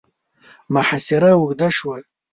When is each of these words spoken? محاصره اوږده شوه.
محاصره 0.73 1.29
اوږده 1.37 1.69
شوه. 1.77 1.97